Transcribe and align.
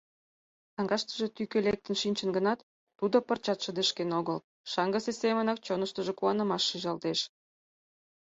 Саҥгаштыже 0.73 1.27
тӱкӧ 1.35 1.59
лектын 1.67 1.95
шинчын 2.01 2.29
гынат, 2.37 2.59
тудо 2.99 3.17
пырчат 3.27 3.59
шыдешкен 3.65 4.09
огыл, 4.19 4.37
шаҥгысе 4.71 5.11
семынак 5.21 5.57
чоныштыжо 5.65 6.13
куанымаш 6.19 6.63
шижалтеш. 6.69 7.19